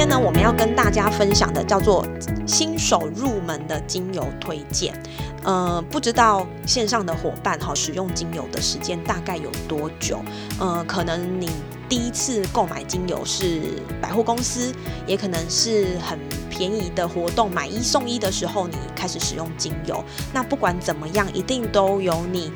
[0.00, 2.06] 今天呢，我们要跟大家分享的叫做
[2.46, 4.98] 新手入门的精油推荐。
[5.44, 10.18] 呃，不知道线上的伙伴哈，使用精油的时间大概有多久？
[10.58, 11.50] 呃，可能你
[11.86, 13.60] 第一次购买精油是
[14.00, 14.72] 百货公司，
[15.06, 20.02] 也可能是很便宜的活动，买一送一的时候你开始使用精油。
[20.32, 22.50] 那不管怎么样，一定都有你。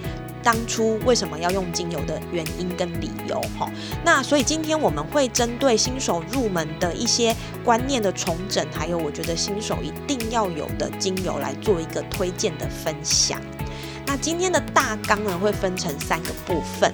[0.45, 3.69] 当初为什么要用精油的原因跟理由哈？
[4.05, 7.35] 那所以今天我们会针对新手入门的一些
[7.65, 13.41] 观念的重整，还有我觉得新手一定要有的精油来做一个推荐的分享。
[14.07, 16.93] 那今天的大纲呢会分成三个部分，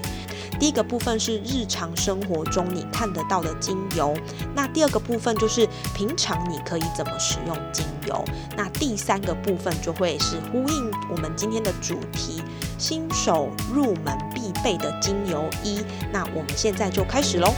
[0.59, 4.15] 第一个部分是日常生活中你看得到的精油，
[4.55, 8.25] 那第二个部分就是平常你可以怎么使用精油，
[8.57, 12.43] 那第三个部分就会是呼应我们今天的主题。
[12.79, 17.53] 新手入门必备的精油一，那我们现在就开始喽。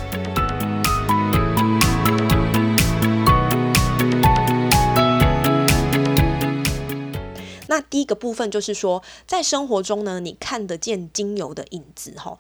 [7.69, 12.37] 那第一个部分就是说，在生活中呢，你看得见精油的影子哈。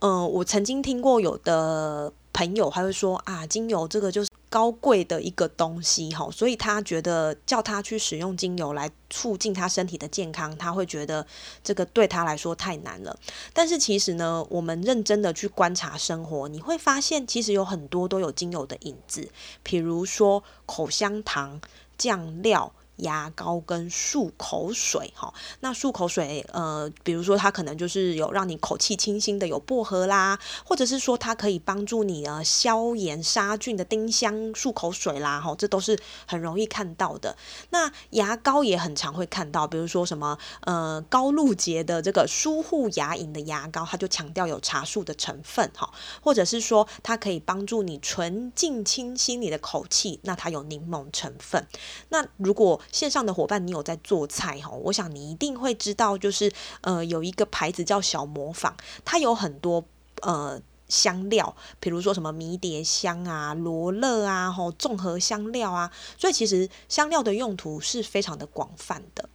[0.00, 4.30] 嗯，我曾经听过有的朋友还会说啊，精油这个就是。
[4.50, 11.24] 高贵的一个东西哈，所以他觉得叫他去使用精油来促进他身体的健康，他会觉得
[11.62, 13.16] 这个对他来说太难了。
[13.52, 19.30] 但是其实呢，我们认真的去观察生活，你会发现其实有很多都有精油的影子，
[19.62, 21.60] 比如说口香糖、
[21.96, 22.72] 酱料。
[23.00, 37.36] 牙膏跟漱口水，哈，那漱口水，呃，比如说它可能就是有让你口气清新的，有薄荷啦，或者是说它可以帮助你呃消炎杀菌的丁香漱口水啦，哈，这都是很容易看到的。
[37.70, 51.66] 那牙膏也很常会看到，比如说什么呃高露洁的这个舒护牙龈的牙膏，它就强调有茶树的成分，哈，或者是说它可以帮助你纯净清新你的口气，那它有柠檬成分。
[52.08, 54.70] 那如果线上的伙伴，你有在做菜哈？
[54.70, 58.74] 我想你一定会知道，就是呃，有一个牌子叫小模仿，
[59.04, 59.84] 它有很多
[60.22, 69.28] 呃香料，比如说什么迷迭香啊、罗勒啊、吼综合香料啊，所以其实香料的用途是非常的广泛的。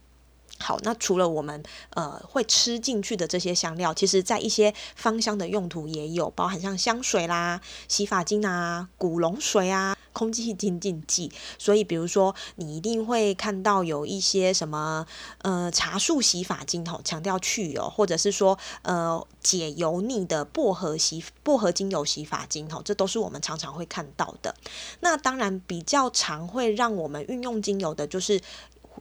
[0.58, 9.95] 好，那除了我们呃会吃进去的这些香料，其实在一些芳香的用途也有，包含像香水啦、洗发精啊、古龙水啊。
[10.16, 15.06] 空气清净剂，所以比如说你一定会看到有一些什么
[15.42, 24.56] 呃茶树洗发精吼，强调去油，或者是说呃解油腻的薄荷洗薄荷精油洗发精吼，这都是我们常常会看到的。
[25.02, 28.42] 那当然比较常会让我们运用精油的，就是。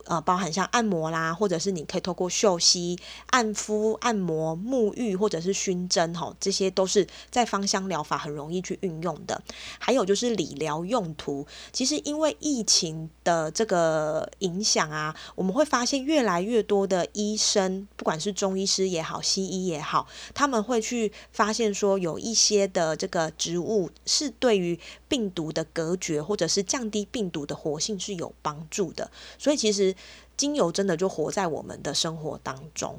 [0.06, 2.98] 呃，包含像按摩啦，或者是你可以透过嗅吸、
[3.30, 9.40] 按敷、按摩、沐浴，或者是熏蒸，吼，这些都是在芳香疗法很容易去运用的。
[9.78, 24.78] 还有就是理疗用途，其实因为疫情的这个影响啊，我们会发现越来越多的医生，不管是中医师也好，西医也好，他们会去发现说有一些的这个植物是对于
[25.08, 29.10] 病毒的隔绝，或者是降低病毒的活性是有帮助的。
[29.38, 29.93] 所以其实。
[30.36, 32.98] 精油真的就活在我们的生活当中。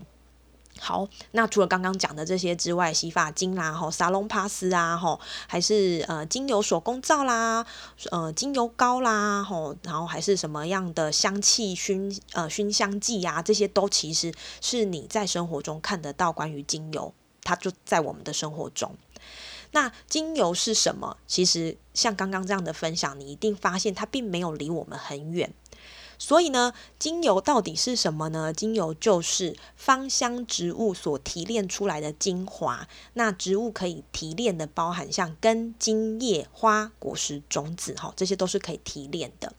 [0.77, 5.17] 好，那除了刚刚讲的这些之外，洗发精啦，吼沙龙帕斯啊，吼
[5.47, 7.65] 还是呃精油手工皂啦，
[8.11, 18.97] 呃精油膏啦，吼然后还是什么样的香气熏呃熏香剂呀，这些都其实是你在生活中看得到关于精油，它就在我们的生活中。
[19.71, 21.15] 那精油是什么？
[21.25, 25.53] 其实像刚刚这样的分享，你一定发现它并没有离我们很远。
[26.17, 28.53] 所以呢，精油到底是什么呢？
[28.53, 32.87] 精油就是芳香植物所提炼出来的精华。
[33.13, 39.53] 那植物可以提炼的，包含像根、茎、叶、花、果实、种子，哈，这些都是可以提炼的。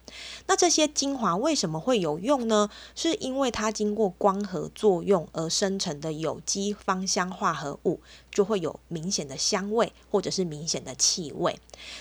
[0.46, 2.70] 那这些精华为什么会有用呢？
[2.94, 8.00] 是因为它经过光合作用而生成的有机芳香化合物，
[8.30, 11.58] 就会有明显的香味或者是明显的气味。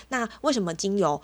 [0.08, 1.20] 那为什么精油？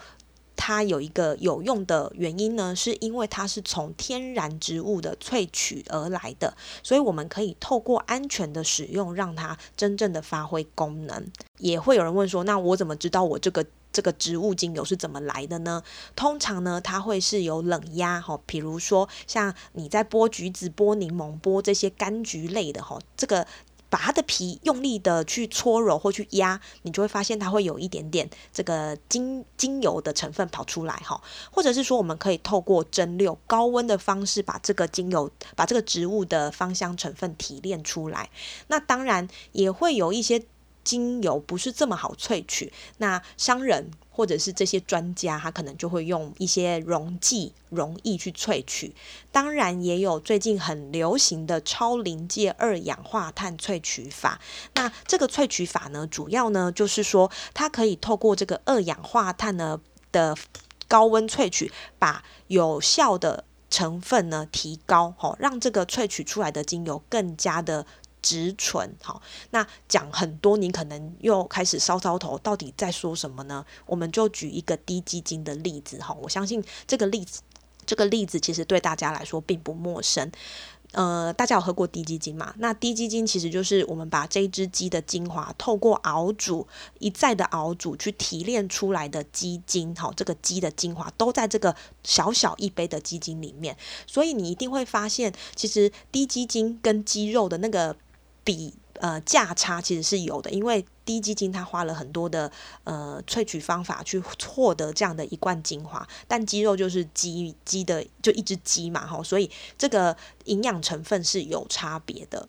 [0.56, 11.26] 它有一个有用的原因呢，是因为它是从天然植物的萃取而来的，所以我们可以透过安全的使用，让它真正的发挥功能。
[11.58, 15.82] 也会有人问说，那我怎么知道我这个这个植物精油是怎么来的呢？
[16.16, 23.46] 通常呢，它会是有冷压哈，比如说像你在剥橘子、剥柠檬、剥这些柑橘类的哈，这个
[23.93, 38.31] 把它的皮用力的去搓揉或去压，你就会发现它会有一点点这个精精油的成分跑出来哈，或者是说我们可以透过蒸馏高温的方式，把这个精油把这个植物的芳香成分提炼出来。
[38.69, 40.43] 那当然也会有一些。
[40.84, 48.94] 精油不是这么好萃取，那商人或者是这些专家，他可能就会用一些溶剂、溶液去萃取。
[49.31, 54.40] 当然，也有最近很流行的超临界二氧化碳萃取法。
[54.75, 59.81] 那这个萃取法呢，主要呢就是说，它可以透过这个二氧化碳呢
[60.11, 60.37] 的
[60.88, 67.87] 高温萃取，把有效的成分呢提高，好让这个萃取出来的精油更加的。
[68.23, 69.21] 植醇，好，
[69.51, 73.67] 那讲很多，你可能又开始搔搔头，到底在说什么呢？
[73.85, 77.43] 我们就举一个低基金的例子，哈，我相信这个例子，
[77.85, 80.31] 这个例子其实对大家来说并不陌生。
[80.93, 82.55] 呃，大家有喝过低基金吗？
[82.59, 91.75] 那低基金其实就是我们把这一只鸡的精华透过熬煮一再的熬煮去提炼出来的鸡精，好，这个鸡的精华都在这个
[92.05, 93.75] 小小一杯的鸡精里面，
[94.07, 97.97] 所以你一定会发现，其实低基金跟鸡肉的那个。
[98.44, 102.50] 比呃价差其实是有的，因为低基金它花了很多的
[102.85, 112.49] 呃萃取方法去获得这样的一罐精华，但鸡肉就是鸡鸡的就一只鸡嘛哈，所以这个营养成分是有差别的。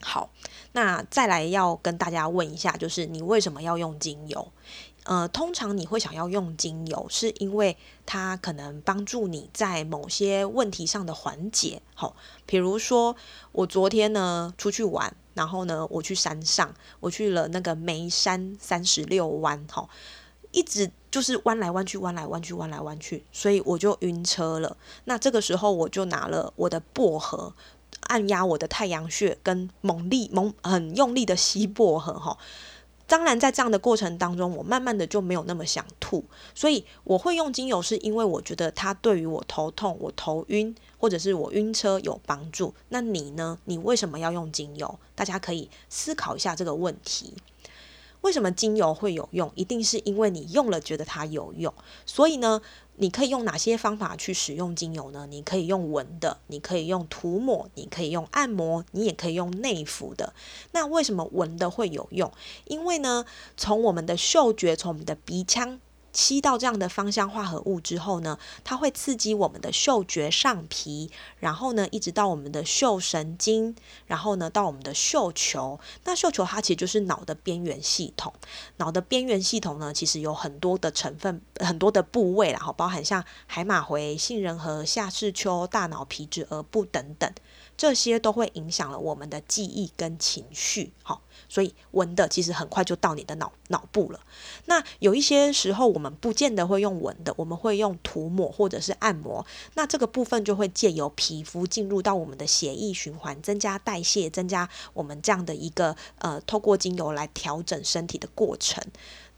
[0.00, 0.30] 好，
[0.72, 4.52] 那再来要跟大家问一下，就是你为什么要用精油？
[5.08, 7.74] 呃，通常你会想要用精油，是因为
[8.04, 11.80] 它可能帮助你在某些问题上的缓解。
[11.94, 12.14] 好，
[12.44, 13.16] 比如说
[13.52, 19.88] 我昨天呢出去玩，然后呢我去山上，我去了那个眉山三十六弯，哈，
[20.50, 24.76] 一直就是弯来弯去，弯来弯去，弯来弯去，所以我就晕车了。
[25.06, 27.54] 那这个时候我就拿了我的薄荷，
[28.08, 32.36] 按压我的太阳穴，跟猛力猛很用力的吸薄荷，哈。
[33.08, 36.22] 当然，在这样的过程当中，我慢慢的就没有那么想吐，
[36.54, 42.74] 所以我会用精油，是因为我觉得它对于我头痛、我头晕或者是我晕车有帮助。
[42.90, 43.58] 那你呢？
[43.64, 44.98] 你为什么要用精油？
[45.14, 47.32] 大家可以思考一下这个问题。
[48.20, 49.50] 为什么精油会有用？
[49.54, 51.72] 一定是因为你用了觉得它有用。
[52.06, 52.60] 所以呢？
[53.00, 55.24] 你可以用哪些方法去使用精油呢？
[55.30, 60.34] 你可以用闻的，你可以用涂抹，你可以用按摩，你也可以用内服的。
[60.72, 62.32] 那为什么闻的会有用？
[62.64, 63.24] 因为呢，
[63.56, 65.78] 从我们的嗅觉，从我们的鼻腔。
[66.18, 73.76] 吸到这样的芳香化合物之后呢，它会刺激我们的嗅觉上皮，然后呢，一直到我们的嗅神经，
[74.08, 75.78] 然后呢，到我们的嗅球。
[76.02, 78.34] 那嗅球它其实就是脑的边缘系统。
[78.78, 87.32] 脑的边缘系统呢，其实有很多的成分，很多的部位，然后包含像海马回、杏仁核、下视丘、大脑皮质、额部等等。
[87.78, 94.18] 这些都会影响了我们的记忆跟情绪，好，所以闻的其实很快就到你的脑脑部了。
[94.64, 99.46] 那有一些时候我们不见得会用闻的，我们会用涂抹或者是按摩。
[99.74, 108.82] 那这个部分就会借由皮肤进入到我们的血液循环，增加代谢，增加我们这样的一个呃，透过精油来调整身体的过程。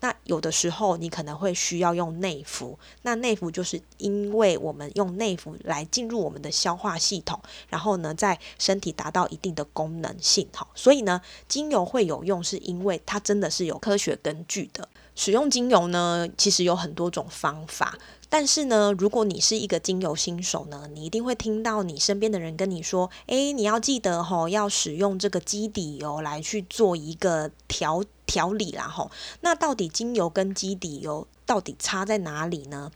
[0.01, 14.89] 那有的时候你可能会需要用内服，那内服就是因为我们用内服来进入我们的消化系统，然后呢，在身体达到一定的功能性，好，所以呢，精油会有用，是因为它真的是有科学根据的。
[15.17, 17.99] 使用精油呢，其实有很多种方法。
[18.31, 29.11] 但是呢，如果你是一个精油新手呢，你一定会听到你身边的人跟你说：“诶，你要记得吼，要使用这个基底油来去做一个调调理啦吼。”
[29.43, 32.93] 那到底精油跟基底油到底差在哪里呢？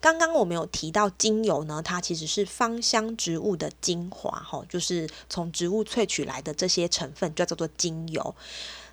[0.00, 8.34] 刚刚我们有提到精油呢，它其实是芳香植物的精华吼，就是从植物萃取来的这些成分就叫做精油。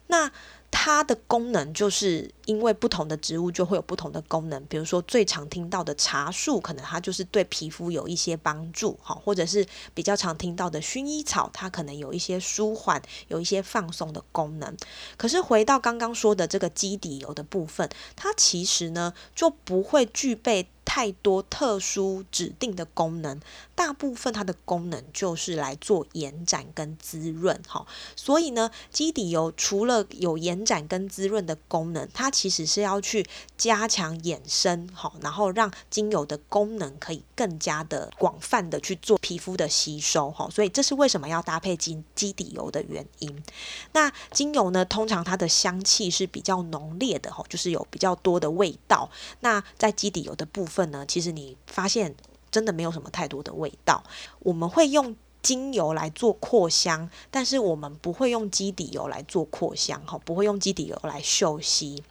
[0.08, 0.30] 那
[0.78, 14.76] 它的功能就是因为不同的植物就会有不同的功能，比如说最常听到的茶树，可能它就是对皮肤有一些帮助，哈，或者是比较常听到的薰衣草，它可能有一些舒缓、有一些放松的功能。
[15.16, 20.68] 可是回到刚刚说的这个基底油的部分，它其实呢就不会具备。
[20.96, 23.38] 太多特殊指定的功能，
[23.76, 27.86] 大部分它的功能就是来做延展跟滋润哈。
[28.16, 40.50] 所以呢，基底油除了有延展跟滋润的功能，它其实是要去加强衍生哈，然后让精油的功能可以更加的广泛的去做皮肤的吸收哈。
[40.50, 43.44] 所以这是为什么要搭配基基底油的原因。
[43.92, 49.12] 那精油呢，通常它的香气是比较浓烈的哈，就是有比较多的味道。
[49.42, 52.16] 那在基底油的部分呢，其实你发现
[52.52, 54.04] 真的没有什么太多的味道。
[54.40, 62.02] 我们会用精油来做扩香，但是我们不会用基底油来做扩香哈，不会用基底油来嗅吸。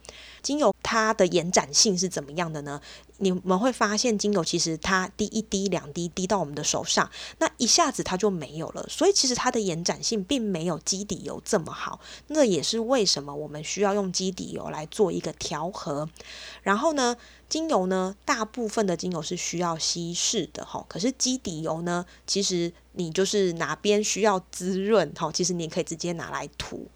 [0.41, 2.79] 精油它的延展性是怎么样的呢？
[3.17, 8.85] 你们会发现，精油其实它滴一滴、两滴滴到我们的手上，那一下子它就没有了。
[8.89, 11.99] 所以其实它的延展性并没有基底油这么好。
[12.27, 16.09] 那也是为什么我们需要用基底油来做一个调和。
[16.61, 17.15] 然后呢，
[17.47, 20.85] 精油呢，大部分的精油是需要稀释的哈。
[20.89, 26.87] 可是基底油呢，其实你就是哪边需要滋润哈，其实你可以直接拿来涂。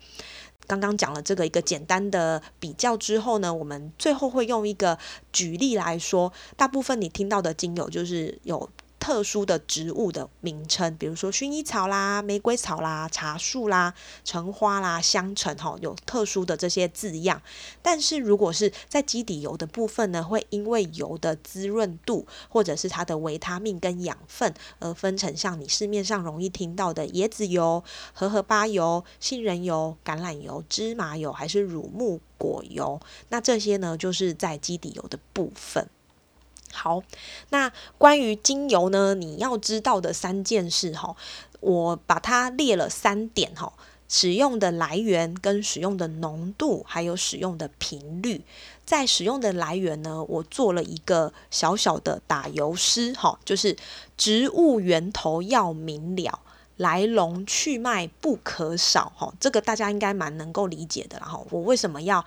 [0.70, 4.96] 刚刚讲了这个一个简单的比较之后呢，我们最后会用一个
[5.34, 8.70] 举例来说，大部分你听到的精油就是有。
[9.00, 17.42] 特殊的植物的名称，比如说薰衣草啦、玫瑰草啦、茶树啦、橙花啦、香橙，哈，有特殊的这些字样。
[17.82, 33.00] 但是如果是在基底油的部分呢，会因为油的滋润度，或者是它的维他命跟养分，而分成像你市面上容易听到的椰子油、荷荷巴油、杏仁油、橄榄油、芝麻油，还是乳木果油。
[33.30, 35.88] 那这些呢，就是在基底油的部分。
[36.72, 37.02] 好，
[37.50, 41.16] 那关于精油呢，你要知道的三件事哈，
[41.60, 43.74] 我把它列了三点哈，
[44.08, 48.44] 使用的来源、跟使用的浓度，还有使用的频率。
[48.86, 53.76] 在使用的来源呢，我做了一个小小的打油诗哈，就是
[54.18, 56.40] 植物源头要明了，
[56.78, 61.20] 来龙去脉不可少哈，这个大家应该蛮能够理解的。
[61.20, 62.24] 然后我为什么要？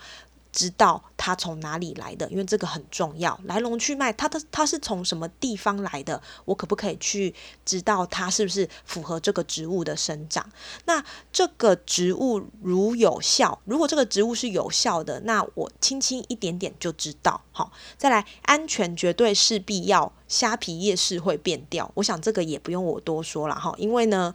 [0.53, 10.47] 知道它从哪里来的，因为这个很重要，来龙去脉，它的它是从什么地方来的，我可不可以去知道它是不是符合这个植物的生长？
[10.85, 17.41] 那这个植物如有效，如果这个植物是有效的，那我轻轻一点点就知道。
[17.53, 24.35] 好，再来，安全绝对是必要，虾皮叶是会变掉，我想这个也不用我多说了哈，因为呢。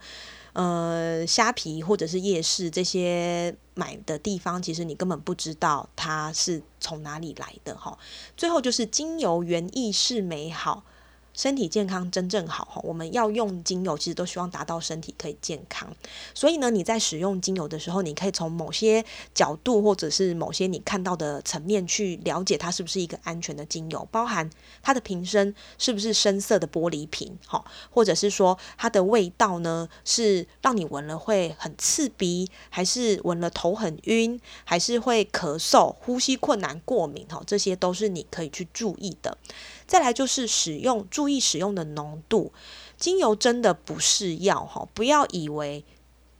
[0.58, 7.96] 呃，虾皮或者是夜市这些买的地方，其实你根本不知道它是从哪里来的哈。
[8.36, 10.84] 最后就是精油原意是美好。
[11.38, 15.88] 身体健康真正好哈，我们要用精油，其实都希望达到身体可以健康。
[16.34, 24.50] 所以呢，你在使用精油的时候，你可以从某些角度，或者是某些你看到的层面去了解它是不是一个安全的精油，包含
[24.82, 39.38] 它的瓶身是不是深色的玻璃瓶，好，或者是说它的味道呢，是让你闻了会很刺鼻，还是闻了头很晕，还是会咳嗽、呼吸困难、过敏，哈，这些都是你可以去注意的。
[39.88, 42.51] 再来就是使用，注意使用的浓度。
[42.98, 45.86] 精油真的不是药哈，不要以为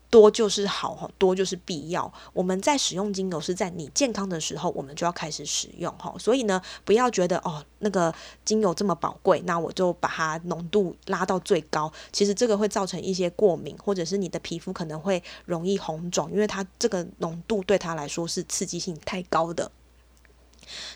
[0.10, 2.12] 多就是好哈，多就是必要。
[2.34, 6.16] 我们在使用精油是在你健康的时候，我们就要开始使用哈。
[6.18, 8.14] 所以呢，不要觉得哦，那个
[8.44, 11.92] 精油这么宝贵，那我就把它浓度拉到最高。
[12.12, 19.72] 其实这个会造成一些过敏，或者是你的皮肤可能会容易红肿，因为它这个浓度对它来说是刺激性太高的。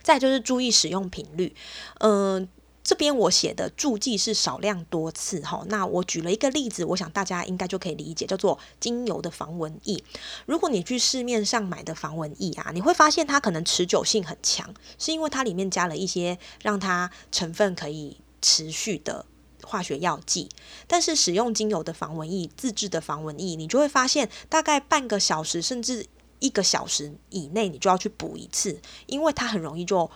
[0.02, 1.56] 再就是注意使用频率，
[2.00, 2.48] 嗯，
[2.84, 5.64] 这边我写的注记是少量多次哈。
[5.68, 10.04] 那我举了一个例子，我想大家应该就可以理解，叫做精油的防蚊液。
[10.46, 19.26] 如果你去市面上买的防蚊液啊，你会发现它可能持久性很强，是因为它里面加了一些让它成分可以持续的
[19.64, 20.50] 化学药剂。
[20.88, 26.08] 但是使用精油的防蚊液，自制的防蚊液，你就会发现大概半个小时甚至。
[26.42, 30.12] 一个小时以内，你就要去补一次，因为它很容易就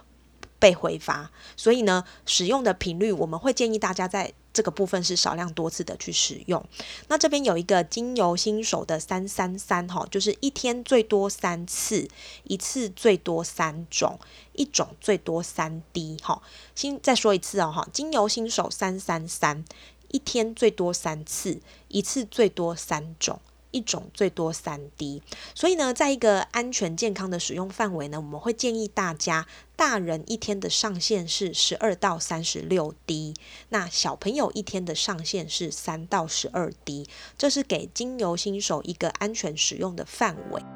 [0.59, 1.31] 被挥发。
[1.55, 6.65] 所以呢，使用的频率我们会建议大家在这个部分是少量多次的去使用。
[7.09, 12.07] 那这边有一个精油新手的三三三哈，就是一天最多三次，
[12.43, 14.19] 一次最多三种，
[14.53, 16.41] 一种最多三滴哈。
[16.73, 19.63] 新再说一次哦哈，精油新手三三三，
[20.07, 23.39] 一天最多三次，一次最多三种。
[23.75, 25.21] 一种最多三滴，
[25.53, 33.33] 所以呢，在一个安全健康的使用范围呢，我们会建议大家，大人一天的上限是十二到三十六滴，
[33.67, 37.05] 那小朋友一天的上限是三到十二滴，
[37.37, 40.74] 这是给精油新手一个安全使用的范围。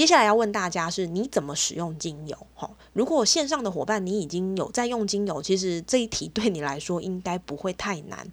[0.00, 2.34] 接下来要问大家是你怎么使用精油？
[2.54, 8.26] 哈，如果线上的伙伴你已经有在用精油，其实这一题对你来说应该不会太难。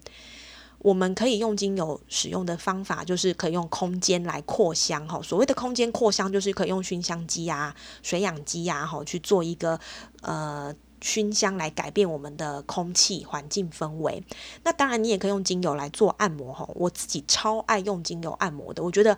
[0.80, 5.06] 我们可以用精油使用的方法，就是可以用空间来扩香。
[5.10, 9.78] 哈，所谓的空间扩香，就是可以用熏香机啊、水养机啊，哈，去做一个
[10.22, 10.74] 呃。
[11.00, 14.24] 熏香来改变我们的空气环境氛围。
[14.64, 16.68] 那当然，你也可以用精油来做按摩哈。
[16.74, 19.16] 我自己超爱用精油按摩的，我觉得，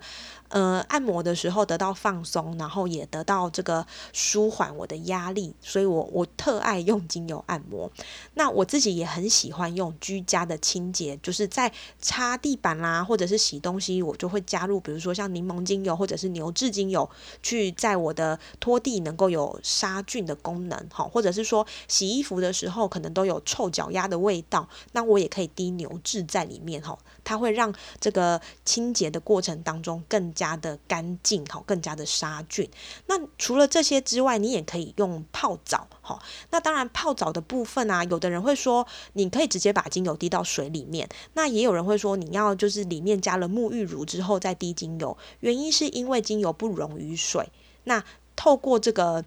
[0.50, 7.90] 呃，按摩的时候得到放松，然后也得到这个舒缓我的压力，所以我我特爱用精油按摩。
[8.34, 17.08] 那我自己也很喜欢用居家的清洁，就是在擦地板啦，或者是洗东西，我就会加入，比如说像柠檬精油或者是牛至精油，
[17.42, 21.66] 去在我的拖地能够有杀菌的功能哈，或者是说。
[21.88, 32.66] 洗衣服的时候可能都有臭脚丫的味道，那我也可以滴牛至在里面哈，它会让这个清洁的过程当中更加的干净哈，更加的杀菌。
[33.08, 36.18] 那除了这些之外，你也可以用泡澡哈。
[36.50, 47.46] 那当然泡澡的部分啊，有的人会说你可以直接把精油滴到水里面，那也有人会说你要就是里面加了沐浴乳之后再滴精油，原因是因为精油不溶于水，
[47.84, 48.02] 那
[48.34, 49.22] 透过这个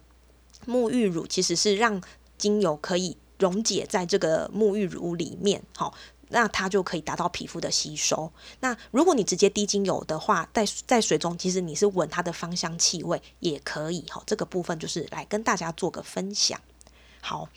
[0.65, 2.01] 沐浴乳其实是让
[2.39, 5.93] 精油可以溶解在这个沐浴乳里面，好，
[6.33, 8.29] 那它就可以达到皮肤的吸收。
[8.59, 16.59] 那如果你直接滴精油的话，在在水中，其实你是闻它的芳香气味也可以，哈，这个部分就是来跟大家做个分享。
[17.21, 17.47] 好，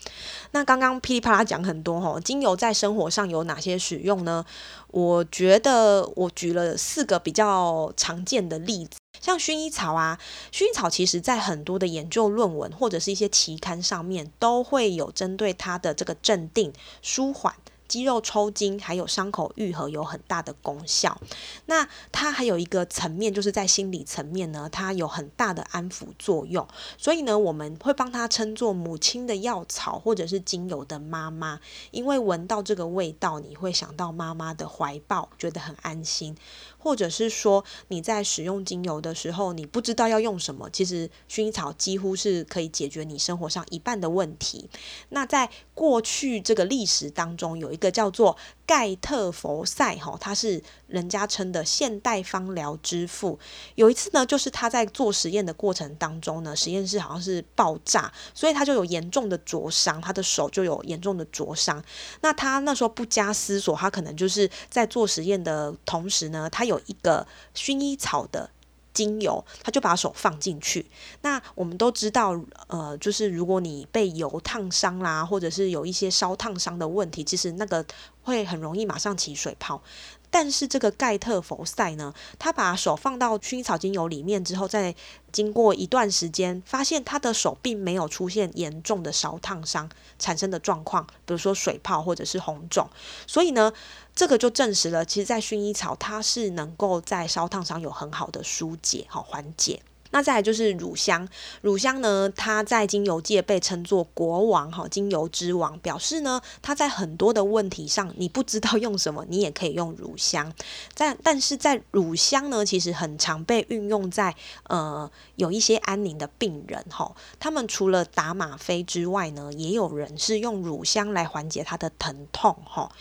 [0.51, 4.45] 那刚刚噼里啪啦讲很多，哈，精油在生活上有哪些使用呢？
[4.89, 8.91] 我觉得我举了四个比较常见的例子。
[9.19, 10.17] 像薰衣草啊，
[10.53, 17.55] 薰衣草其实在很多的研究论文或者是一些期刊上面都会有针对它的这个镇定、舒缓。
[17.97, 21.19] 肌肉抽筋，还有伤口愈合有很大的功效。
[21.65, 26.67] 那它还有一个层面，就是在心理层面呢，它有很大的安抚作用。
[26.95, 36.37] 所以呢，我们会帮它称作母亲的药草，或者是精油的妈妈，因为闻到这个味道，你会想到妈妈的怀抱，觉得很安心。
[36.79, 44.69] 或者是说你在使用精油的时候，你不知道要用什么，其实薰衣草几乎是可以解决你生活上一半的问题。
[45.09, 48.37] 那在过去这个历史当中，有一个叫做。
[48.65, 53.39] 盖特佛塞哈，他是人家称的现代芳疗之父。
[53.75, 61.81] 有一次呢，就是他在做实验的过程当中呢，实验室好像是爆炸，所以他就有严重的灼伤，他的手就有严重的灼伤。
[62.19, 68.49] 那他那时候不加思索，他可能就是在做实验的同时呢，他有一个薰衣草的。
[68.97, 70.83] 精油，他就把手放进去。
[71.21, 77.85] 那我们都知道，呃，就是如果你被油烫伤啦，或者是有一些烧烫伤的问题，其实那个
[78.27, 79.81] 会很容易马上起水泡。
[80.29, 84.93] 但是这个盖特佛塞呢，他把手放到薰衣草精油里面之后，再
[85.31, 92.89] 经过一段时间，发现他的手并没有出现严重的烧烫伤产生的状况，比如说水泡或者是红肿。
[93.25, 93.71] 所以呢，
[94.13, 99.81] 这个就证实了，其实，在薰衣草它是能够在烧烫伤有很好的疏解、好缓解。
[100.11, 101.27] 那再来就是乳香，
[101.61, 110.53] 乳香呢，它在精油界被称作国王哈，精油之王，表示呢，它在很多的问题上，你不知道用什么，你也可以用乳香。
[110.95, 122.91] 但但是在乳香呢，其实很常被运用在呃有一些安宁的病人哈，他们除了打吗啡之外呢，也有人是用乳香来缓解他的疼痛哈。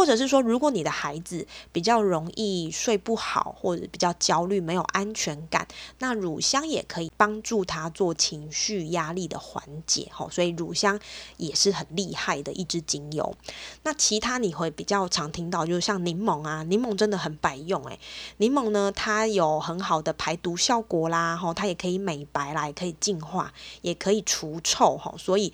[0.00, 10.26] 或者是说，如果你的孩子比较容易睡不好，或者比较焦虑、没有安全感，那乳香也可以帮助他做情绪压力的缓解，哈。
[10.30, 10.98] 所以乳香
[11.36, 13.36] 也是很厉害的一支精油。
[13.82, 18.00] 那其他你会比较常听到，就是像柠檬啊，柠檬真的很百用，诶，
[18.38, 25.14] 柠檬呢，它有很好的排毒效果啦，哈，它也可以美白啦，也可以净化，也可以除臭，哈。
[25.18, 25.52] 所以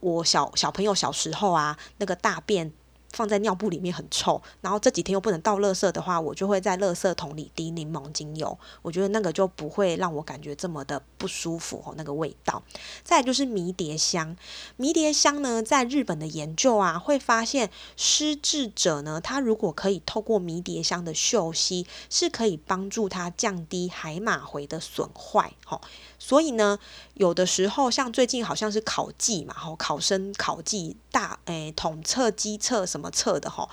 [0.00, 2.72] 我小小朋友小时候啊，那个大便。
[3.14, 8.58] 放在尿布里面很臭，然后这几天又不能倒垃圾的话，我就会在垃圾桶里滴柠檬精油。
[8.82, 12.62] 我觉得那个就不会让我感觉这么的不舒服哦，那个味道。
[13.02, 14.36] 再就是迷迭香，
[14.76, 25.52] 迷迭香呢，在日本的研究啊，会发现失智者呢，他如果可以透过迷迭香的嗅吸，是可以帮助他降低海马回的损坏。
[25.64, 25.80] 吼，
[26.18, 26.78] 所以呢，
[27.14, 33.10] 有的时候像最近好像是考季嘛，吼，考生考季大诶，统测机测什么。
[33.14, 33.68] 测的哈，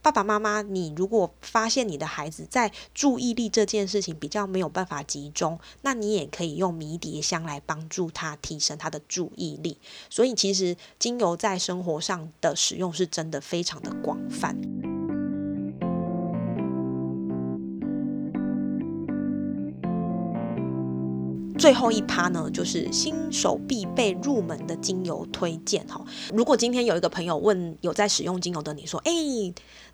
[0.00, 9.76] 爸爸妈妈，你如果发现你的孩子在注意力这件事情比较没有办法集中，那你也可以用迷迭香来帮助他提升他的注意力。
[10.08, 14.97] 所以其实精油在生活上的使用是真的非常的广泛。
[21.58, 26.00] 最后一趴呢，就是新手必备入门的精油推荐哈。
[26.32, 29.12] 如果今天有一个朋友问有在使用精油的你说，哎，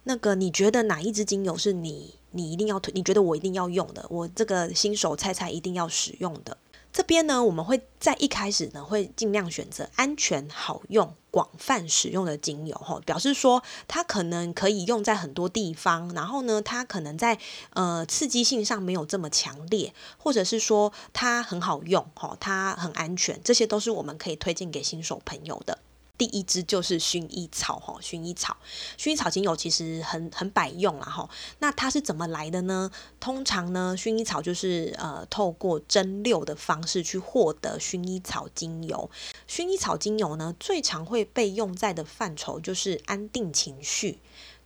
[0.02, 2.92] 那个你觉得哪一支精油是你你一定要推？
[2.94, 4.04] 你觉得我一定要用的？
[4.10, 6.54] 我这个新手菜菜一定要使用的？
[6.94, 17.36] 这边呢，我们会在一开始呢，会尽量选择安全、好用、广泛使用的精油，吼，表示说它可能可以用在很多地方，然后呢，它可能在
[17.70, 25.80] 呃刺激性上没有这么强烈，或者是说它很好用，吼，它很安全，这些都是我们可以推荐给新手朋友的。
[26.16, 28.56] 第一支就是薰衣草哈，薰衣草，
[28.96, 31.28] 薰衣草精油其实很很百用啦哈。
[31.58, 32.90] 那它是怎么来的呢？
[33.18, 39.10] 通常呢，薰衣草就是呃透过蒸馏的方式去获得薰衣草精油。
[39.48, 44.20] 薰衣草精油呢，最常会被用在的范畴就是安定情绪、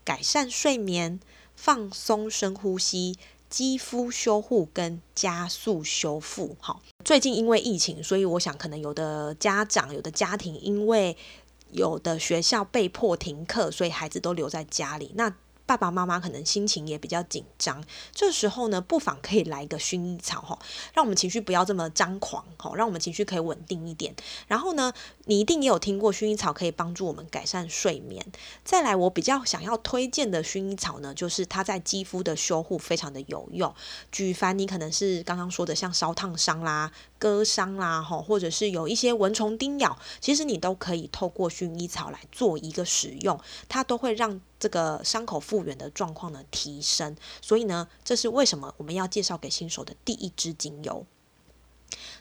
[0.05, 1.19] 改善睡眠、
[1.57, 3.17] 放松深呼吸、
[3.49, 6.57] 肌肤修护跟加速修复。
[6.61, 11.17] 好，最近因为疫情，所以我想可能有的家长、有的家庭因为
[11.71, 15.13] 有的学校被迫停课，所以孩子都留在家里。
[15.15, 15.35] 那
[15.69, 20.59] 爸爸妈妈可能心情也比较紧张，这时候呢，不妨可以来一个薰衣草哈，
[20.95, 24.15] 让我们情绪不要这么张狂哈，让我们情绪可以稳定一点。
[24.47, 24.91] 然后呢，
[25.27, 28.25] 你一定也有听过薰衣草可以帮助我们改善睡眠。
[28.65, 33.75] 再来，我比较想要推荐的薰衣草呢，就是它在肌肤的修护非常的有用。
[34.11, 44.41] 举凡你可能是刚刚说的像烧烫伤啦、割伤啦哈，或者是有一些蚊虫叮咬，其实你都可以透过薰衣草来做一个使用，它都会让。
[44.61, 51.07] 这个伤口复原的状况呢提升，所以呢，这是为什么我们要介绍给新手的第一支精油。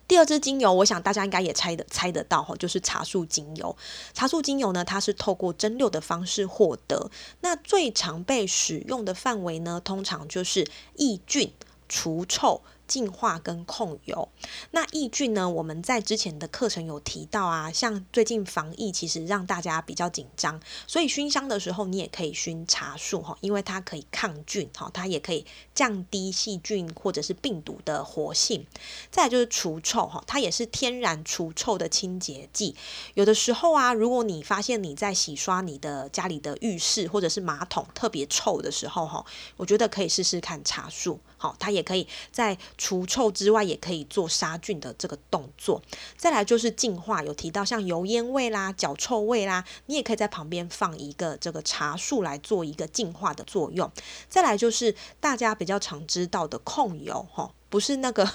[0.08, 3.76] 第二支精油，我想大家应该也猜的猜得到哈，就是茶树精油。
[4.14, 7.10] 茶树精油呢，它是透过蒸馏的方式获得。
[7.42, 11.52] 那最常被使用的范围呢，通常就是抑菌、
[11.90, 12.62] 除臭。
[12.88, 14.30] 净化跟控油，
[14.71, 15.50] 那抑菌呢？
[15.50, 25.45] 我们在之前的课程有提到啊，像最近防疫其实让大家比较紧张，所以熏香的时候你也可以熏茶树哈，因为它可以抗菌哈，它也可以
[25.76, 28.65] 降低细菌或者是病毒的活性。
[29.12, 32.76] 再就是除臭哈，它也是天然除臭的清洁剂。
[33.15, 39.26] 有的时候啊，如果你发现你在洗刷你的家里的浴室或者是马桶特别臭的时候哈，
[39.58, 45.82] 我觉得可以试试看茶树，好，它也可以在除臭之外，也可以做杀菌的这个动作。
[46.17, 53.89] 再来就是净化，有提到像油烟味啦、脚臭味啦，你也可以在旁边放一个这个茶树来做一个净化的作用。
[54.28, 58.28] 再来就是大家比较常知道的控油，哈，不是那个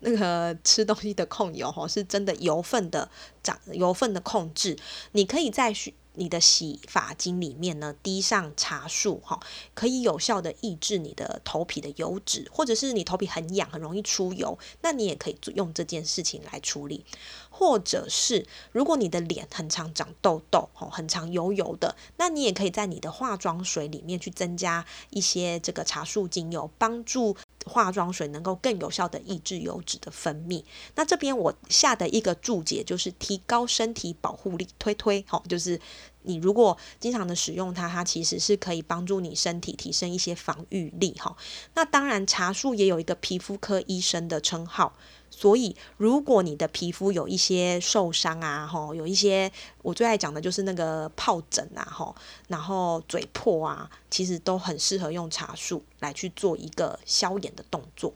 [0.00, 3.08] 那个吃东西的控油，哈，是真的油分的
[3.42, 4.76] 长油分的控制。
[5.12, 5.72] 你可以在
[6.18, 9.40] 你的洗发精里面呢，滴上茶树哈，
[9.74, 17.04] 可以有效的抑制你的头皮的油脂，或者是你头皮很痒，很容易出油，那你也可以用这件事情来处理。
[17.50, 27.36] 或者是如果你的脸很常长痘痘，哦，很常油油的，那你也可以在你的化妆水里面去增加一些这个茶树精油，帮助。
[27.68, 30.64] 化妆水能够更有效的抑制油脂的分泌。
[30.94, 35.78] 那这边我下的一个注解就是提高身体保护力，推推好，就是
[36.22, 41.36] 你如果经常的使用它，它其实是可以帮助你身体提升一些防御力哈。
[41.74, 44.94] 那当然茶树也有一个皮肤科医生的称号。
[45.30, 49.50] 所以，如果你的皮肤有一些受伤啊，吼，有一些
[49.82, 52.14] 我最爱讲的就是那个疱疹啊，吼，
[52.48, 58.12] 然后嘴破啊，其实都很适合用茶树来去做一个消炎的动作。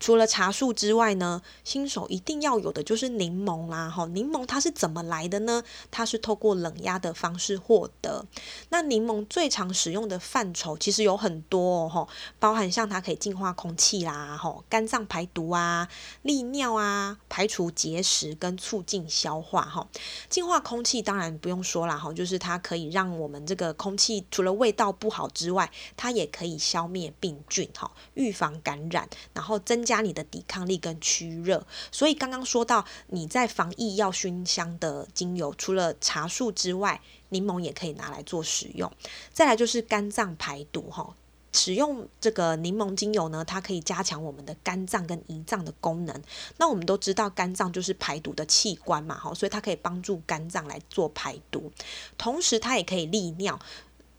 [0.00, 5.62] 除了茶树之外呢，新手一定要有的就是柠檬啦，哈，柠檬它是怎么来的呢？
[5.90, 8.26] 它是透过冷压的方式获得。
[8.68, 15.88] 那柠檬最常使用的范畴其实有很多哦，哈，包含像它可以净化空气啦，哈，肝脏排毒啊，
[16.22, 19.88] 利尿啊，排除结石跟促进消化，哈，
[20.28, 29.94] 净化空气当然不用说了，哈，就是它可以让我们这个空气除了味道不好之外，它也可以消灭病菌，哈，预防感染，然后增加。
[29.94, 38.90] 加你的抵抗力跟驱热，所以刚刚说到你在防疫要熏香的精油，除了茶树之外，柠檬也可以拿来做使用。
[39.32, 41.14] 再来就是肝脏排毒哈，
[41.52, 46.22] 使用这个柠檬精油呢，它可以加强我们的肝脏跟胰脏的功能。
[46.56, 51.70] 那我们都知道肝脏就是排毒的器官嘛，哈，所以它可以帮助肝脏来做排毒，
[52.18, 53.56] 同时它也可以利尿。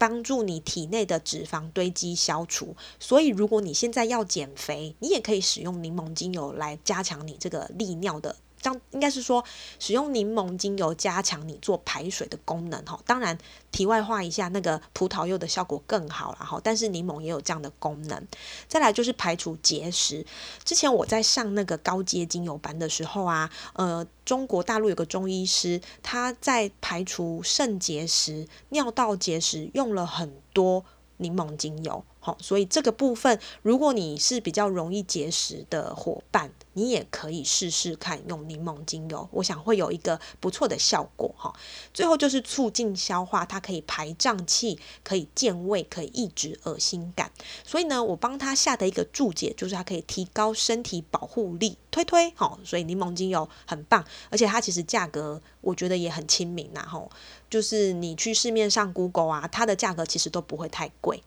[0.08, 9.45] 帮助你体内的脂肪堆积消除，所以如果你现在要减肥，你也可以使用柠檬精油来加强你这个利尿的这样应该是说
[9.78, 12.99] 使用柠檬精油加强你做排水的功能哈。
[13.06, 13.38] 当然，
[13.71, 16.60] 题外话一下，那个葡萄柚的效果更好了哈。
[16.63, 18.28] 但是柠檬也有这样的功能。
[18.67, 20.25] 再来就是排除结石。
[20.63, 30.84] 之前我在上那个高阶精油班的时候啊，呃，中国大陆有个中医师，他在排除肾结石、尿道结石用了很多
[31.17, 32.04] 柠檬精油。
[32.19, 41.54] 好，所以这个部分，如果你是比较容易结石的伙伴，你也可以试试看用柠檬精油，我想会有一个不错的效果哈。
[41.93, 47.32] 最后就是促进消化，它可以排胀气，可以健胃，可以抑制恶心感。
[47.63, 52.60] 所以呢，我帮他下的一个注解就是它可以提高身体保护力，推推好。
[52.63, 57.12] 所以柠檬精油很棒，而且它其实价格我觉得也很亲民呐吼，
[57.56, 61.24] 就是你去市面上 Google 啊，它的价格其实都不会太贵。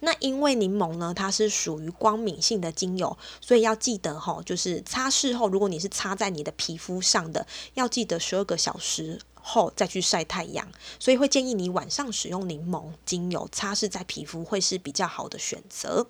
[0.00, 10.70] 那因为柠檬呢，它是属于光敏性的精油，所以要记得哈，就是擦拭后，如果你是擦在你的皮肤上的，要记得十二个小时后再去晒太阳。
[10.98, 16.08] 所以会建议你晚上使用柠檬精油擦拭在皮肤，会是比较好的选择。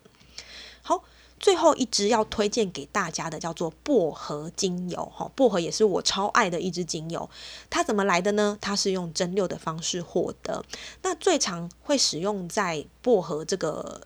[0.82, 1.04] 好。
[1.42, 7.28] 最后一支要推荐给大家的叫做薄荷精油，哈，薄荷也是我超爱的一支精油。
[7.68, 8.56] 它怎么来的呢？
[8.60, 10.64] 它是用蒸馏的方式获得。
[11.02, 14.02] 那最常会使用在薄荷这个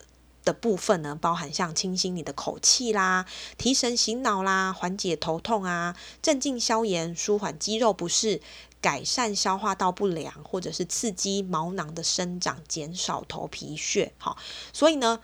[0.46, 3.26] 的部分呢，包含像清新你的口气啦、
[3.58, 8.40] 提神醒脑啦、缓解头痛啊、镇静消炎、舒缓肌肉不适、
[8.80, 14.14] 改善消化道不良，或者是刺激毛囊的生长、减少头皮屑。
[14.16, 14.38] 好，
[14.72, 15.20] 所以呢。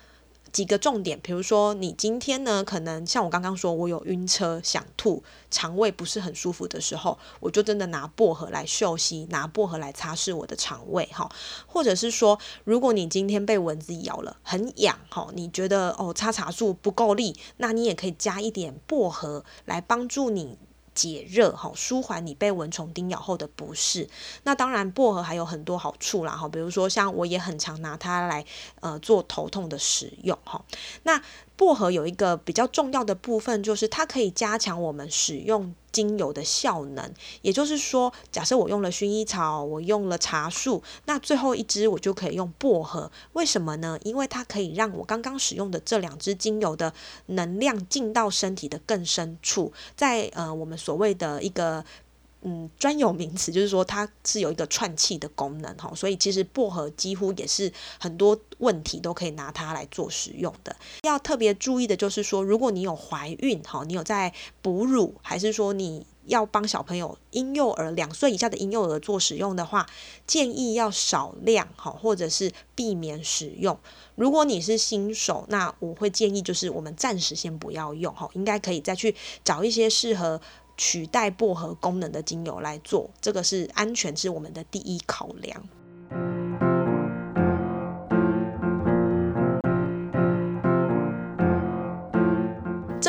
[0.52, 11.30] 几个重点，比如说你今天呢，可能像我刚刚说，我有晕车、想吐、肠胃不是很舒服的时候，我就真的拿薄荷来嗅吸，拿薄荷来擦拭我的肠胃哈。
[11.66, 20.58] 或者是说，如果你今天被蚊子咬了，很痒哈，你觉得哦擦茶树不够力，那你也可以加一点薄荷来帮助你。
[20.94, 24.08] 解热哈，舒缓你被蚊虫叮咬后的不适。
[24.42, 28.44] 那当然，薄荷还有很多好处啦哈，比如说像我也很常拿它来
[28.80, 30.64] 呃做头痛的使用哈。
[31.04, 31.22] 那
[31.62, 35.72] 薄荷有一个比较重要的部分，就是它可以加强我们使用。
[35.92, 43.12] 精油的效能，也就是说，假设我用了薰衣草，我用了茶树，那最后一支我就可以用薄荷。
[43.34, 43.98] 为什么呢？
[44.02, 46.94] 因为它可以让我刚刚使用的这两支精油的
[47.26, 51.84] 能量进到身体的更深处，在呃我们所谓的一个。
[52.44, 60.74] 嗯，专有名词就是说它是有一个串气的功能哈，所以其实薄荷几乎也是很多问题都可以拿它来做使用的。
[61.02, 69.88] 要特别注意的就是说，如果你有怀孕哈，你有在哺乳，还是说你要帮小朋友婴幼儿两岁以下的婴幼儿做使用的话，
[70.26, 73.78] 建议要少量哈，或者是避免使用。
[74.16, 80.40] 如果你是新手，那我会建议就是我们暂时先不要用哈，应该可以再去找一些适合。
[80.76, 85.62] 取代薄荷功能的精油来做，这个是安全是我们的第一考量。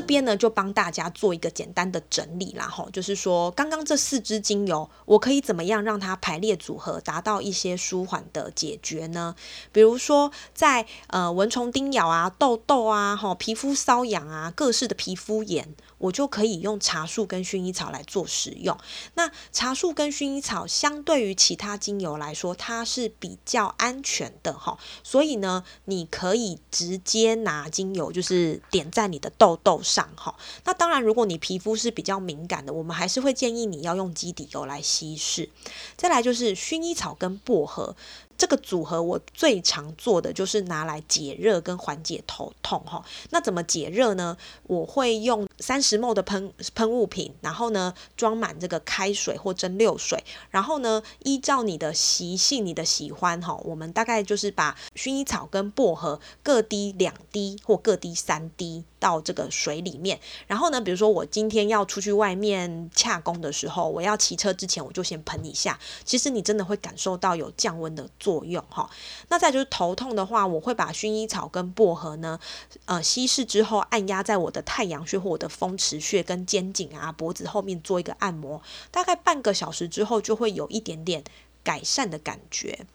[0.03, 9.33] 这边呢就帮大家做一个简单的整理啦，吼，就是说刚刚这四支精油，我可以怎么样让它排列组合，达到一些舒缓的解决呢？
[9.71, 18.77] 比如说在呃蚊虫叮咬啊、痘痘啊、吼皮肤瘙痒啊、各式的皮肤炎，我就可以用茶树跟薰衣草来做使用。
[19.13, 29.93] 那茶树跟薰衣草相对于其他精油来说，它是比较安全的，哈，所以呢，你可以直接拿精油就是点在你的痘痘上。
[30.15, 35.49] 好，那当然，如果你皮肤是比较敏感的，我们还是会建议你要用基底油来稀释。
[35.95, 37.95] 再来就是薰衣草跟薄荷。
[38.43, 43.01] 这个组合我最常做的就是拿来解热跟缓解头痛哈。
[43.29, 44.35] 那怎么解热呢？
[44.63, 60.19] 我会用三十 m 的喷喷雾瓶，然后呢装满这个开水或蒸馏水，然后呢依照你的习性、你的喜欢哈，我们大概就是把薰衣草跟薄荷各滴两滴或各滴三滴到这个水里面。
[60.47, 65.79] 然后呢，比如说我今天要出去外面洽工的时候，我要骑车之前我就先喷一下。
[66.03, 68.03] 其实你真的会感受到有降温的。
[68.19, 68.89] 作作用哈，
[69.29, 72.39] 那再就是头痛的话，我会把薰衣草跟薄荷呢，
[72.85, 81.23] 呃，稀释之后按压在我的太阳穴或我的风池穴跟肩颈啊、脖子后面做一个按摩，大概半个小时之后就会有一点点
[81.63, 82.87] 改善的感觉。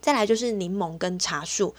[0.00, 1.74] 再来就是柠檬跟茶树，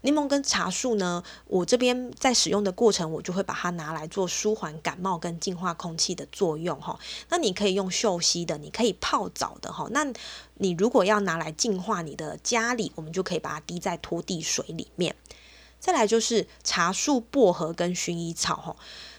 [0.00, 6.98] 柠檬跟茶树呢，我这边在使用的过程，我就会把它拿来做舒缓感冒跟净化空气的作用哈。
[7.28, 9.86] 那你可以用嗅吸的，你可以泡澡的哈。
[9.90, 10.06] 那
[10.54, 15.14] 你如果要拿来净化你的家里，我们就可以把它滴在拖地水里面。
[15.78, 18.76] 再来就是茶树、薄荷跟薰衣草哈。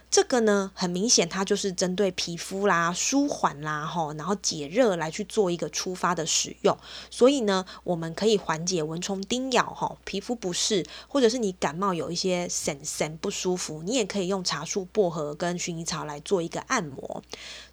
[0.09, 6.77] 这个呢，很明显它就是针对皮肤啦、舒缓啦、吼，然后解热来去做一个出发的使用。
[7.09, 17.21] 所以呢，我们可以缓解蚊虫叮咬、吼皮肤不适，或者是你感冒有一些神神不舒服，你也可以用茶树、薄荷跟薰衣草来做一个按摩。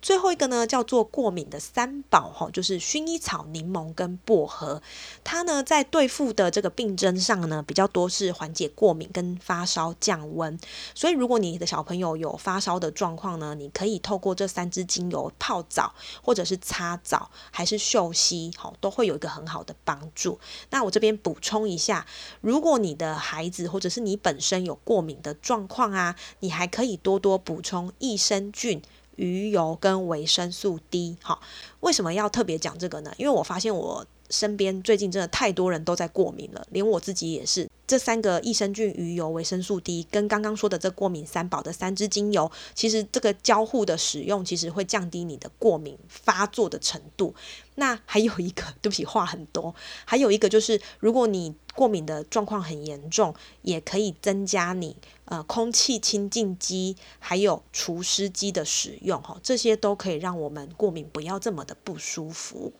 [0.02, 4.82] 最后一个呢，叫做过敏的三宝，吼，就是薰衣草、柠檬跟薄荷。
[5.22, 10.58] 它呢，在对付的这个病症上呢，比较多是缓解过敏跟发烧、降温。
[10.94, 20.40] 所以，如果你的小朋友有有发烧的状况呢，你可以透过这三支精油泡澡，或者是擦澡，还是嗅吸，好，都会有一个很好的帮助。
[20.70, 22.06] 那我这边补充一下，
[22.40, 28.80] 如果你的孩子或者是你本身有过敏的状况啊，你还可以多多补充益生菌、
[29.16, 31.18] 鱼油跟维生素 D。
[31.22, 31.42] 好，
[31.80, 33.12] 为什么要特别讲这个呢？
[33.18, 34.06] 因为我发现我。
[34.30, 37.68] 身边最近真的太多人都在过敏了，连我自己也是。
[37.86, 47.34] 这三个益生菌、鱼油、维生素 D，跟刚刚说的这过敏三宝的三支精油，其实这个交互的使用，其实会降低你的过敏发作的程度。
[47.74, 49.74] 那还有一个，对不起，话很多。
[50.06, 62.72] 还有一个就是，如果你过敏的状况很严重，也可以增加你呃空气清净机还有除湿机的使用，哈，这些都可以让我们过敏不要这么的不舒服。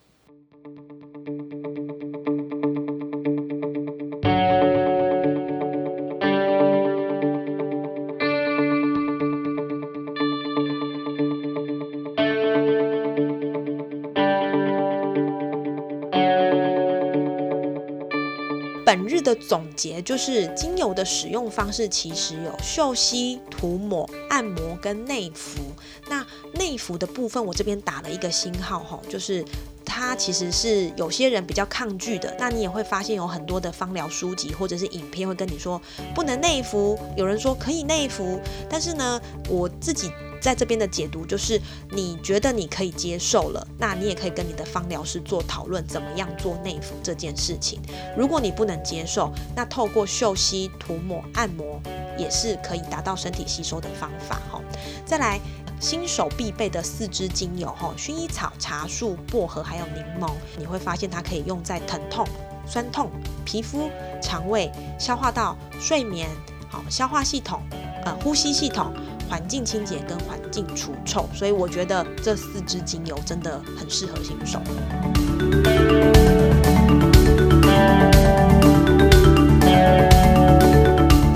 [18.95, 25.59] 本日的总结就是，精油的使用方式其实有嗅吸、涂抹、按摩跟内服。
[26.07, 29.43] 那内服的部分，我这边打了一个星号哈，就是
[29.83, 32.33] 它其实是有些人比较抗拒的。
[32.39, 35.81] 那你也会发现有很多的芳疗书籍或者是影片会跟你说
[36.13, 40.09] 不能内服，有人说可以内服，但是呢，我自己。
[40.45, 47.81] 在这边的解读就是，你觉得你可以接受了，那你也可以跟你的芳疗师做讨论，怎么样做内服这件事情。
[48.15, 51.81] 如果你不能接受，那透过嗅吸、涂抹、按摩
[52.15, 54.61] 也是可以达到身体吸收的方法哈。
[55.03, 55.39] 再来，
[55.79, 62.23] 新手必备的四支精油哈，薰衣草、茶树、薄荷还有柠檬，你会发现它可以用在疼痛、
[62.67, 63.09] 酸痛、
[63.43, 63.89] 皮肤、
[64.21, 66.29] 肠胃、消化道、睡眠、
[66.69, 67.63] 好消化系统、
[68.05, 68.93] 呃呼吸系统。
[69.29, 74.59] 环境清洁跟环境除臭，所以我觉得这四支精油真的很适合新手。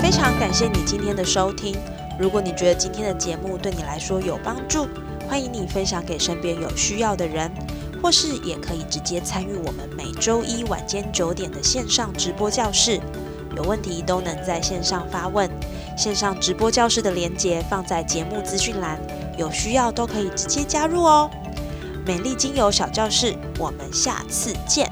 [0.00, 1.76] 非常感谢你今天的收听。
[2.18, 4.86] 如果你觉得今天的节目对你来说有帮助，
[5.28, 7.50] 欢迎你分享给身边有需要的人，
[8.02, 13.00] 或是也可以直接参与我们每周一晚间九点的线上直播教室。
[13.56, 15.48] 有问题都能在线上发问。
[16.00, 18.98] 线上直播教室的链接放在节目资讯栏，
[19.36, 21.30] 有需要都可以直接加入哦。
[22.06, 24.89] 美丽精油小教室，我们下次见。